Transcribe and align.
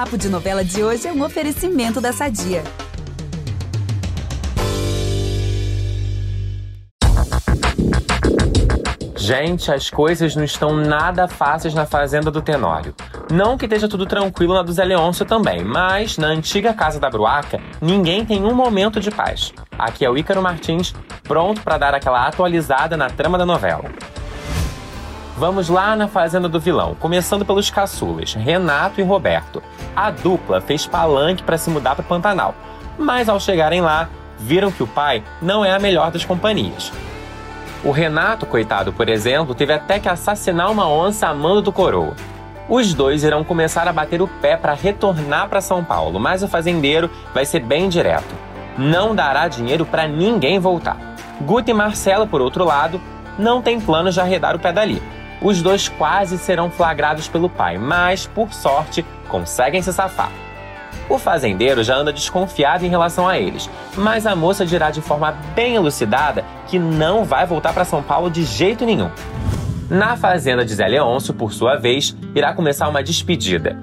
Papo 0.00 0.16
de 0.16 0.30
Novela 0.30 0.64
de 0.64 0.82
hoje 0.82 1.06
é 1.06 1.12
um 1.12 1.22
oferecimento 1.22 2.00
da 2.00 2.10
Sadia. 2.10 2.64
Gente, 9.14 9.70
as 9.70 9.90
coisas 9.90 10.34
não 10.34 10.42
estão 10.42 10.74
nada 10.74 11.28
fáceis 11.28 11.74
na 11.74 11.84
fazenda 11.84 12.30
do 12.30 12.40
Tenório. 12.40 12.94
Não 13.30 13.58
que 13.58 13.66
esteja 13.66 13.86
tudo 13.86 14.06
tranquilo 14.06 14.54
na 14.54 14.62
do 14.62 14.72
Zé 14.72 14.84
Leôncio 14.84 15.26
também, 15.26 15.62
mas 15.62 16.16
na 16.16 16.28
antiga 16.28 16.72
casa 16.72 16.98
da 16.98 17.10
Bruaca, 17.10 17.60
ninguém 17.78 18.24
tem 18.24 18.42
um 18.42 18.54
momento 18.54 19.00
de 19.00 19.10
paz. 19.10 19.52
Aqui 19.78 20.06
é 20.06 20.10
o 20.10 20.16
Ícaro 20.16 20.40
Martins, 20.40 20.94
pronto 21.24 21.60
para 21.60 21.76
dar 21.76 21.94
aquela 21.94 22.26
atualizada 22.26 22.96
na 22.96 23.10
trama 23.10 23.36
da 23.36 23.44
novela. 23.44 23.84
Vamos 25.40 25.70
lá 25.70 25.96
na 25.96 26.06
fazenda 26.06 26.50
do 26.50 26.60
vilão, 26.60 26.94
começando 27.00 27.46
pelos 27.46 27.70
caçulas, 27.70 28.34
Renato 28.34 29.00
e 29.00 29.02
Roberto. 29.02 29.62
A 29.96 30.10
dupla 30.10 30.60
fez 30.60 30.86
palanque 30.86 31.42
para 31.42 31.56
se 31.56 31.70
mudar 31.70 31.94
para 31.94 32.04
Pantanal, 32.04 32.54
mas 32.98 33.26
ao 33.26 33.40
chegarem 33.40 33.80
lá, 33.80 34.10
viram 34.38 34.70
que 34.70 34.82
o 34.82 34.86
pai 34.86 35.24
não 35.40 35.64
é 35.64 35.70
a 35.70 35.78
melhor 35.78 36.10
das 36.10 36.26
companhias. 36.26 36.92
O 37.82 37.90
Renato, 37.90 38.44
coitado, 38.44 38.92
por 38.92 39.08
exemplo, 39.08 39.54
teve 39.54 39.72
até 39.72 39.98
que 39.98 40.10
assassinar 40.10 40.70
uma 40.70 40.86
onça 40.86 41.28
a 41.28 41.32
mando 41.32 41.62
do 41.62 41.72
coroa. 41.72 42.14
Os 42.68 42.92
dois 42.92 43.24
irão 43.24 43.42
começar 43.42 43.88
a 43.88 43.94
bater 43.94 44.20
o 44.20 44.28
pé 44.28 44.58
para 44.58 44.74
retornar 44.74 45.48
para 45.48 45.62
São 45.62 45.82
Paulo, 45.82 46.20
mas 46.20 46.42
o 46.42 46.48
fazendeiro 46.48 47.10
vai 47.32 47.46
ser 47.46 47.60
bem 47.60 47.88
direto. 47.88 48.34
Não 48.76 49.14
dará 49.14 49.48
dinheiro 49.48 49.86
para 49.86 50.06
ninguém 50.06 50.58
voltar. 50.58 50.98
Guta 51.40 51.70
e 51.70 51.74
Marcela, 51.74 52.26
por 52.26 52.42
outro 52.42 52.62
lado, 52.62 53.00
não 53.38 53.62
têm 53.62 53.80
planos 53.80 54.12
de 54.12 54.20
arredar 54.20 54.54
o 54.54 54.58
pé 54.58 54.70
dali. 54.70 55.02
Os 55.42 55.62
dois 55.62 55.88
quase 55.88 56.36
serão 56.38 56.70
flagrados 56.70 57.26
pelo 57.26 57.48
pai, 57.48 57.78
mas, 57.78 58.26
por 58.26 58.52
sorte, 58.52 59.04
conseguem 59.28 59.80
se 59.80 59.92
safar. 59.92 60.30
O 61.08 61.18
fazendeiro 61.18 61.82
já 61.82 61.96
anda 61.96 62.12
desconfiado 62.12 62.84
em 62.84 62.88
relação 62.88 63.26
a 63.26 63.38
eles, 63.38 63.68
mas 63.96 64.26
a 64.26 64.36
moça 64.36 64.66
dirá 64.66 64.90
de 64.90 65.00
forma 65.00 65.32
bem 65.54 65.74
elucidada 65.74 66.44
que 66.68 66.78
não 66.78 67.24
vai 67.24 67.46
voltar 67.46 67.72
para 67.72 67.84
São 67.84 68.02
Paulo 68.02 68.30
de 68.30 68.44
jeito 68.44 68.84
nenhum. 68.84 69.10
Na 69.88 70.16
fazenda 70.16 70.64
de 70.64 70.72
Zé 70.72 70.86
Leôncio, 70.86 71.34
por 71.34 71.52
sua 71.52 71.76
vez, 71.76 72.16
irá 72.32 72.52
começar 72.52 72.88
uma 72.88 73.02
despedida. 73.02 73.76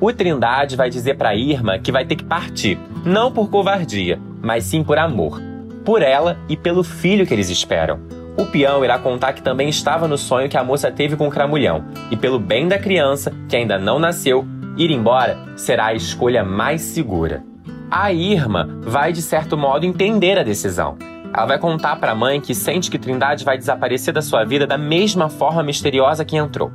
O 0.00 0.12
Trindade 0.12 0.76
vai 0.76 0.88
dizer 0.88 1.16
para 1.16 1.34
Irma 1.34 1.78
que 1.80 1.90
vai 1.90 2.04
ter 2.04 2.14
que 2.14 2.24
partir, 2.24 2.78
não 3.04 3.32
por 3.32 3.50
covardia, 3.50 4.20
mas 4.40 4.62
sim 4.62 4.84
por 4.84 4.96
amor. 4.96 5.42
Por 5.84 6.02
ela 6.02 6.38
e 6.48 6.56
pelo 6.56 6.84
filho 6.84 7.26
que 7.26 7.34
eles 7.34 7.50
esperam. 7.50 7.98
O 8.38 8.46
peão 8.46 8.84
irá 8.84 8.98
contar 8.98 9.32
que 9.32 9.42
também 9.42 9.68
estava 9.68 10.06
no 10.06 10.16
sonho 10.16 10.48
que 10.48 10.56
a 10.56 10.62
moça 10.62 10.90
teve 10.92 11.16
com 11.16 11.26
o 11.26 11.30
cramulhão, 11.30 11.84
e 12.10 12.16
pelo 12.16 12.38
bem 12.38 12.68
da 12.68 12.78
criança, 12.78 13.32
que 13.48 13.56
ainda 13.56 13.78
não 13.78 13.98
nasceu, 13.98 14.46
Ir 14.78 14.92
embora 14.92 15.36
será 15.56 15.86
a 15.86 15.94
escolha 15.94 16.44
mais 16.44 16.82
segura. 16.82 17.42
A 17.90 18.12
Irma 18.12 18.68
vai, 18.82 19.12
de 19.12 19.20
certo 19.20 19.58
modo, 19.58 19.84
entender 19.84 20.38
a 20.38 20.44
decisão. 20.44 20.96
Ela 21.34 21.46
vai 21.46 21.58
contar 21.58 21.96
para 21.96 22.12
a 22.12 22.14
mãe 22.14 22.40
que 22.40 22.54
sente 22.54 22.88
que 22.88 22.98
Trindade 22.98 23.44
vai 23.44 23.58
desaparecer 23.58 24.14
da 24.14 24.22
sua 24.22 24.44
vida 24.44 24.68
da 24.68 24.78
mesma 24.78 25.28
forma 25.28 25.64
misteriosa 25.64 26.24
que 26.24 26.36
entrou. 26.36 26.70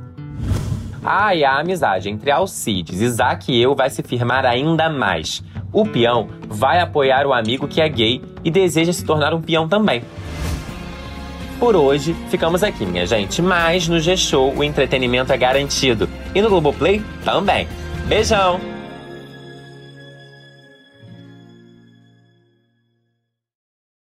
Ah, 1.02 1.34
e 1.34 1.46
a 1.46 1.58
amizade 1.58 2.10
entre 2.10 2.30
Alcides, 2.30 3.00
Isaac 3.00 3.50
e 3.50 3.60
eu 3.60 3.74
vai 3.74 3.88
se 3.88 4.02
firmar 4.02 4.44
ainda 4.44 4.90
mais. 4.90 5.42
O 5.72 5.86
peão 5.86 6.28
vai 6.46 6.80
apoiar 6.80 7.26
o 7.26 7.32
amigo 7.32 7.66
que 7.66 7.80
é 7.80 7.88
gay 7.88 8.20
e 8.44 8.50
deseja 8.50 8.92
se 8.92 9.04
tornar 9.04 9.32
um 9.32 9.40
peão 9.40 9.66
também. 9.66 10.02
Por 11.64 11.76
hoje, 11.76 12.14
ficamos 12.28 12.62
aqui, 12.62 12.84
minha 12.84 13.06
gente, 13.06 13.40
mas 13.40 13.88
no 13.88 13.98
G-Show 13.98 14.52
o 14.54 14.62
entretenimento 14.62 15.32
é 15.32 15.36
garantido. 15.38 16.06
E 16.34 16.42
no 16.42 16.50
Globoplay 16.50 17.02
também. 17.24 17.66
Beijão! 18.06 18.73